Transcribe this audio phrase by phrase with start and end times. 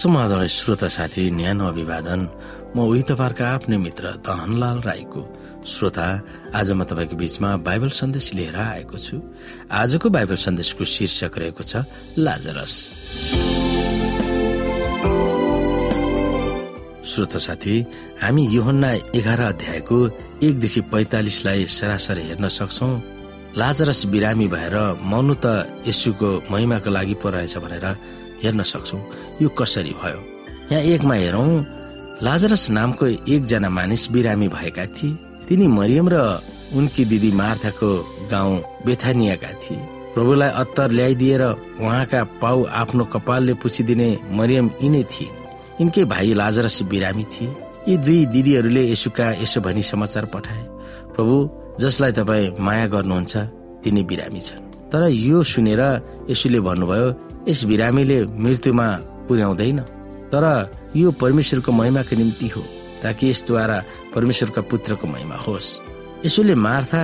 [0.00, 2.20] समाधान श्रोता साथी न्यानो अभिवादन।
[2.72, 5.22] म उही तपाईँहरूका आफ्नै मित्र दहनलाल राईको।
[5.60, 6.06] श्रोता
[6.56, 9.20] आज म तपाईँको बीचमा बाइबल सन्देश लिएर आएको छु।
[9.68, 11.84] आजको बाइबल सन्देशको शीर्षक रहेको छ
[12.16, 12.74] लाजरस।
[17.04, 17.74] श्रोता साथी
[18.22, 18.90] हामी योहन्ना
[19.20, 19.98] एघार अध्यायको
[20.48, 22.88] एकदेखि पैतालिसलाई सरासरी हेर्न सक्छौ।
[23.52, 27.86] लाजरस बिरामी भएर मौनु त यसुको महिमाको लागि पो रहेछ भनेर
[28.42, 28.98] हेर्न सक्छौ।
[29.42, 30.20] यो कसरी भयो?
[30.72, 31.48] यहाँ एकमा हेरौँ
[32.22, 35.16] लाजरस नामको एकजना मानिस बिरामी भएका थिए।
[35.48, 36.16] तिनी मरियम र
[36.76, 37.90] उनकी दिदी मार्थाको
[38.30, 39.78] गाउँ बेथानियाका थिए।
[40.14, 41.42] प्रभुलाई अत्तर ल्याइदिएर
[41.80, 45.28] उहाँका पाउ आफ्नो कपालले पुछिदिने मरियम यिनै थिए।
[45.80, 47.48] यिनकै भाइ लाजरस बिरामी थिए।
[47.88, 50.62] यी दुई दिदीहरूले यसुका यसो भनी समाचार पठाए।
[51.14, 51.36] प्रभु
[51.80, 53.36] जसलाई तपाईँ माया गर्नुहुन्छ
[53.82, 55.82] तिनी बिरामी छन्। तर यो सुनेर
[56.30, 57.06] यसुले भन्नुभयो
[57.48, 58.88] यस बिरामीले मृत्युमा
[59.28, 59.78] पुर्याउँदैन।
[60.32, 60.44] तर
[60.96, 62.62] यो परमेश्वरको महिमाको निम्ति हो
[63.02, 63.78] ताकि यसद्वारा
[64.14, 65.68] परमेश्वरका पुत्रको महिमा होस्।
[66.26, 67.00] यसोले मार्था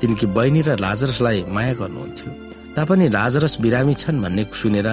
[0.00, 2.30] तिनकी बहिनी र लाजरसलाई माया गर्नुहुन्थ्यो।
[2.74, 4.88] तापनि लाजरस बिरामी छन् भन्ने सुनेर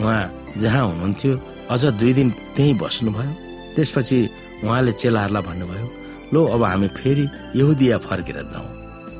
[0.00, 0.22] उहाँ
[0.58, 1.32] जहाँ हुनुहुन्थ्यो
[1.70, 3.32] अझ दुई दिन त्यही बस्नुभयो।
[3.76, 4.18] त्यसपछि
[4.64, 5.86] उहाँले चेलाहरूलाई भन्नुभयो
[6.32, 7.24] लो अब हामी फेरि
[7.56, 8.68] यहुदिया फर्केर जाउँ।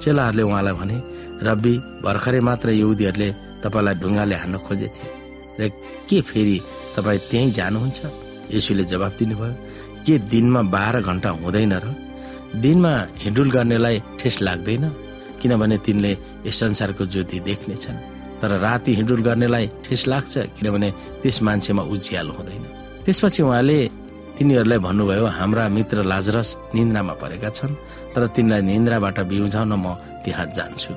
[0.01, 0.97] चेलाहरूले उहाँलाई भने
[1.47, 1.75] रब्बी
[2.05, 3.29] भर्खरै मात्र यहुदीहरूले
[3.63, 5.07] तपाईँलाई ढुङ्गाले हान्न खोजेथे।
[5.61, 5.69] र
[6.09, 6.57] के फेरि
[6.97, 8.01] तपाईँ त्यहीँ जानुहुन्छ?
[8.55, 9.55] यसुले जवाब दिनुभयो
[10.05, 11.87] के दिनमा बाह्र घन्टा हुँदैन र?
[12.65, 12.93] दिनमा
[13.25, 14.85] हिँडुल गर्नेलाई ठेस लाग्दैन?
[15.41, 16.13] किनभने तिनले
[16.47, 17.99] यस संसारको ज्योति देख्नेछन्
[18.41, 20.89] तर राति हिँडुल गर्नेलाई ठेस लाग्छ किनभने
[21.23, 22.65] त्यस मान्छेमा उज्यालो हुँदैन।
[23.05, 23.79] त्यसपछि उहाँले
[24.39, 27.75] तिनीहरूलाई भन्नुभयो हाम्रा मित्र लाजरस निन्द्रामा परेका छन्
[28.15, 29.87] तर तिनलाई निन्द्राबाट बिउझाउन म
[30.25, 30.93] त्यहाँ जान्छु।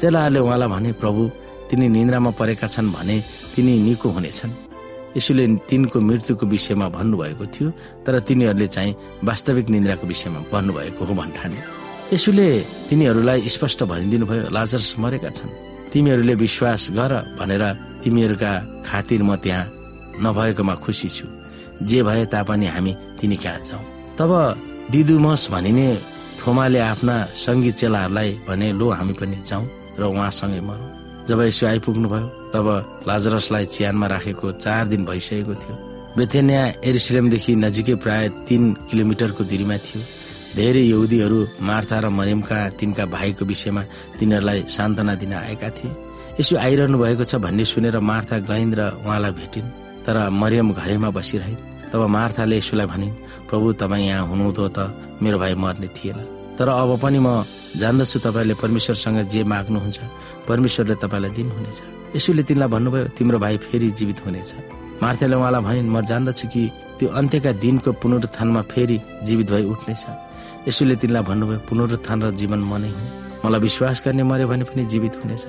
[0.00, 1.22] चेलाहरूले उहाँलाई भने प्रभु
[1.70, 3.16] तिनी निन्द्रामा परेका छन् भने
[3.54, 4.52] तिनी निको हुनेछन्।
[5.16, 7.68] यसुले तिनको मृत्युको विषयमा भन्नुभएको थियो
[8.04, 8.92] तर तिनीहरूले चाहिँ
[9.24, 11.58] वास्तविक निन्द्राको विषयमा भन्नुभएको हो भन्ठाने।
[12.12, 12.48] यसुले
[12.88, 15.50] तिनीहरूलाई स्पष्ट भनिदिनु भयो लाजरस मरेका छन्।
[15.92, 17.64] तिमीहरूले विश्वास गर भनेर
[18.04, 18.52] तिमीहरूका
[18.86, 19.64] खातिर म त्यहाँ
[20.22, 21.26] नभएकोमा खुसी छु।
[21.82, 23.84] जे भए तापनि हामी तिनी कहाँ जाउँ
[24.18, 24.32] तब
[24.92, 25.88] दिदुमस भनिने
[26.40, 29.64] थोमाले आफ्ना सङ्गीत चेलाहरूलाई भने लो हामी पनि जाउँ
[29.98, 30.95] र उहाँसँगै मरौँ।
[31.28, 32.66] जब यसो आइपुग्नु भयो तब
[33.08, 35.74] लाजरसलाई चियानमा राखेको चार दिन भइसकेको थियो।
[36.16, 40.00] बेथेनिया एरिसिलेमदेखि नजिकै प्राय तीन किलोमिटरको दूरीमा थियो।
[40.56, 41.38] धेरै यहुदीहरू
[41.68, 43.82] मार्था र मरियमका तिनका भाइको विषयमा
[44.18, 45.90] तिनीहरूलाई सान्त्वना दिन आएका थिए।
[46.40, 49.68] यसो आइरहनु भएको छ भन्ने सुनेर मार्था गइन् र उहाँलाई भेटिन्
[50.06, 51.54] तर मरियम घरैमा बसिरहे
[51.90, 53.18] तब मार्थाले यसोलाई भनिन्
[53.50, 54.78] प्रभु तपाईँ यहाँ हुनुहुँदो त
[55.22, 56.18] मेरो भाइ मर्ने थिएन।
[56.56, 57.42] तर अब पनि म
[57.80, 59.98] जान्दछु तपाईँले परमेश्वरसँग जे माग्नुहुन्छ
[60.48, 61.78] परमेश्वरले तपाईँलाई दिनुहुनेछ।
[62.16, 64.50] यसोले तिनलाई भन्नुभयो तिम्रो भाइ फेरि जीवित हुनेछ।
[65.02, 66.62] मार्थाले उहाँलाई भनिन् म जान्दछु कि
[66.98, 70.04] त्यो अन्त्यका दिनको पुनरुत्थानमा फेरि जीवित भई उठ्नेछ?
[70.68, 74.84] यसोले तिनलाई भन्नुभयो पुनरुत्थान र जीवन म नै हुँ। मलाई विश्वास गर्ने मर्यो भने पनि
[74.88, 75.44] जीवित हुनेछ।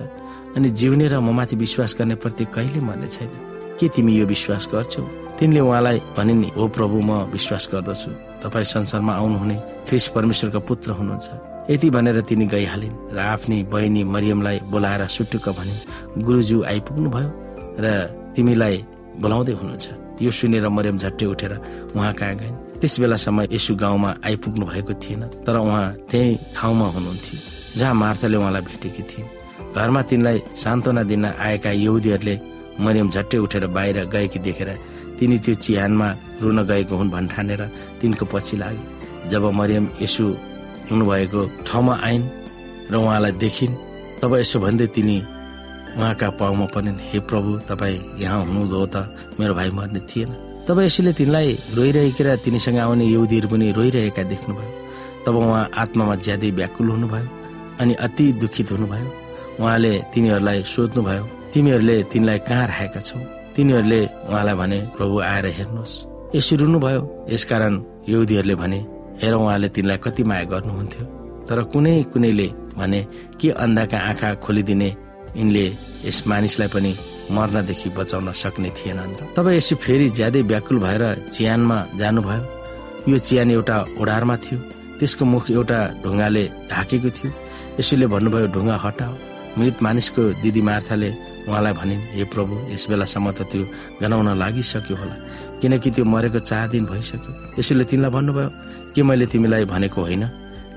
[0.60, 3.32] अनि जिउने र म माथि विश्वास गर्ने प्रति कहिले मर्ने छैन।
[3.80, 5.04] के तिमी यो विश्वास गर्छौ?
[5.40, 8.12] तिनले उहाँलाई भनिन् हो प्रभु म विश्वास गर्दछु।
[8.44, 9.56] तपाईँ संसारमा आउनुहुने
[9.88, 16.24] ख्रिस परमेश्वरको पुत्र हुनुहुन्छ। यति भनेर तिनी गइहालिन् र आफ्नी बहिनी मरियमलाई बोलाएर सुटुक्क भनिन्
[16.24, 17.30] गुरुजु आइपुग्नु भयो
[17.84, 17.86] र
[18.36, 18.76] तिमीलाई
[19.20, 19.88] बोलाउँदै हुनुहुन्छ।
[20.24, 21.54] यो सुनेर मरियम झट्टै उठेर
[21.96, 22.56] उहाँ कहाँ गइन्?
[22.80, 27.38] त्यस बेलासम्म यसु गाउँमा आइपुग्नु भएको थिएन तर उहाँ त्यही ठाउँमा हुनुहुन्थ्यो
[27.76, 29.28] जहाँ मार्थाले उहाँलाई भेटेकी थिइन्।
[29.76, 32.36] घरमा तिनलाई सान्त्वना दिन आएका यहुदीहरूले
[32.80, 34.70] मरियम झट्टै उठेर बाहिर गएकी देखेर
[35.20, 36.08] तिनी त्यो चिहानमा
[36.42, 37.62] रुन गएको हुन् भन्ठानेर
[38.00, 40.26] तिनको पछि लागे। जब मरियम यसु
[40.90, 42.26] हुनुभएको ठाउँमा आइन्
[42.92, 43.74] र उहाँलाई देखिन्।
[44.22, 45.18] तब यसो भन्दै तिनी
[45.98, 48.96] उहाँका पाउमा पनिन् हे प्रभु तपाईँ यहाँ हुनुहुँदो त
[49.40, 50.30] मेरो भाइ मर्ने थिएन।
[50.68, 51.48] तब यसैले तिनलाई
[51.78, 54.72] रोइरहेका तिनीसँग आउने यहुदीहरू पनि रोइरहेका देख्नुभयो।
[55.26, 57.28] तब उहाँ आत्मामा ज्यादै व्याकुल हुनुभयो
[57.82, 59.08] अनि अति दुखित हुनुभयो।
[59.60, 61.24] उहाँले तिनीहरूलाई सोध्नुभयो
[61.54, 63.20] तिमीहरूले तिनलाई कहाँ राखेका छौ?
[63.56, 65.96] तिनीहरूले उहाँलाई भने प्रभु आएर हेर्नुहोस्
[66.36, 67.02] यसो रुनुभयो।
[67.32, 67.74] यसकारण
[68.10, 68.80] यहुदीहरूले भने
[69.22, 71.06] हेर उहाँले तिनलाई कति माया गर्नुहुन्थ्यो।
[71.48, 72.48] तर कुनै कुनैले
[72.78, 73.02] भने
[73.40, 74.90] के अन्धाका आँखा खोलिदिने?
[75.38, 75.66] यिनले
[76.06, 76.92] यस मानिसलाई पनि
[77.36, 79.00] मर्नदेखि बचाउन सक्ने थिएन
[79.36, 81.04] तब यसो फेरि ज्यादै व्याकुल भएर
[81.34, 82.44] चियानमा जानुभयो।
[83.10, 84.60] यो चियान एउटा ओडारमा थियो।
[85.00, 87.30] त्यसको मुख एउटा ढुङ्गाले ढाकेको थियो।
[87.80, 89.14] यसोले भन्नुभयो ढुङ्गा हटाओ।
[89.58, 91.10] मृत मानिसको दिदी मार्थाले
[91.48, 93.64] उहाँलाई भनिन् हे प्रभु यस बेलासम्म त त्यो
[94.02, 95.16] गनाउन लागिसक्यो होला।
[95.62, 98.50] किनकि त्यो मरेको चार दिन भइसक्यो। यसोले तिमीलाई भन्नुभयो
[98.98, 100.26] के मैले तिमीलाई भनेको होइन?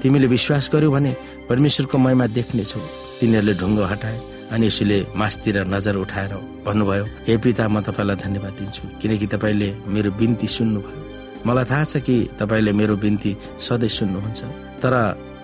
[0.02, 1.12] तिमीले विश्वास गर्यो भने
[1.48, 2.80] परमेश्वरको महिमा देख्नेछौ
[3.20, 4.18] तिनीहरूले ढुङ्गो हटाए
[4.52, 6.32] अनि यसोले मासतिर नजर उठाएर
[6.66, 11.00] भन्नुभयो हे पिता म तपाईँलाई धन्यवाद दिन्छु किनकि तपाईँले मेरो बिन्ती सुन्नुभयो।
[11.46, 14.40] मलाई थाहा छ कि तपाईँले मेरो बिन्ती सधैँ सुन्नुहुन्छ
[14.82, 14.94] तर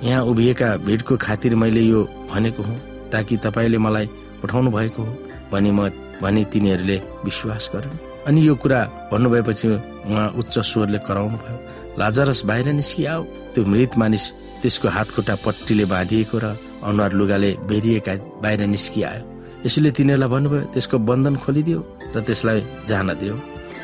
[0.05, 2.01] यहाँ उभिएका भिडको खातिर मैले यो
[2.33, 2.79] भनेको हुँ
[3.13, 4.07] ताकि तपाईँले मलाई
[4.43, 5.13] पठाउनु भएको हो।
[5.53, 5.89] भनी म
[6.21, 7.91] भने तिनीहरूले विश्वास गरे
[8.27, 8.81] अनि यो कुरा
[9.13, 9.69] भन्नुभएपछि
[10.11, 11.59] उहाँ उच्च स्वरले कराउनु भयो।
[11.99, 13.23] लाजरस बाहिर निस्किआऊ।
[13.55, 14.25] त्यो मृत मानिस
[14.63, 16.47] त्यसको हात खुट्टा पट्टीले बाँधिएको र
[16.85, 19.23] अनुहार लुगाले बेरिएका बाहिर निस्किआयो।
[19.67, 21.81] यसैले तिनीहरूलाई भन्नुभयो त्यसको बन्धन खोलिदियो
[22.15, 23.35] र त्यसलाई जान दियो।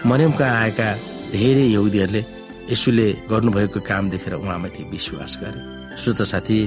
[0.07, 0.89] मरियमका आएका
[1.33, 2.23] धेरै यहुदीहरूले
[2.71, 5.61] यसुले गर्नुभएको काम देखेर उहाँमाथि विश्वास गरे।
[6.03, 6.59] श्रोत साथी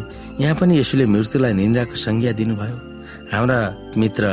[0.41, 2.77] यहाँ पनि यसुले मृत्युलाई निन्द्राको संज्ञा दिनुभयो।
[3.31, 3.59] हाम्रा
[3.97, 4.23] मित्र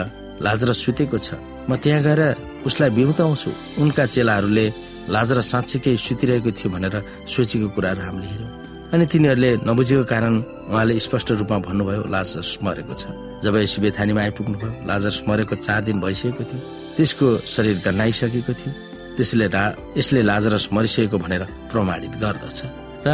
[0.43, 1.35] लाजरा सुतेको छ।
[1.69, 2.23] म त्यहाँ गएर
[2.67, 3.51] उसलाई बिउताउँछु।
[3.83, 4.67] उनका चेलाहरूले
[5.09, 6.95] लाजरा साँच्चीकै सुतिरहेको थियो भनेर
[7.27, 8.51] सोचेको कुराहरू हामीले हेर्यौँ
[8.93, 10.35] अनि तिनीहरूले नबुझेको कारण
[10.71, 13.03] उहाँले स्पष्ट रूपमा भन्नुभयो लाजरस मरेको छ।
[13.43, 16.61] जब यस बेथानीमा आइपुग्नुभयो लाजरस मरेको चार दिन भइसकेको थियो।
[16.97, 18.73] त्यसको शरीर गन्नाइसकेको थियो।
[19.17, 19.47] त्यसले
[19.99, 21.43] यसले लाजरस मरिसकेको भनेर
[21.73, 22.59] प्रमाणित गर्दछ।
[23.07, 23.11] र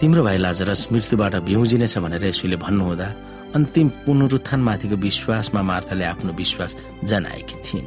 [0.00, 3.08] तिम्रो भाइ लाजरस मृत्युबाट बिउजिनेछ भनेर यसुले भन्नुहुँदा
[3.54, 6.72] अन्तिम पुनरुत्थानमाथिको विश्वासमा मार्थाले आफ्नो विश्वास
[7.04, 7.86] जनाएकी थिइन्।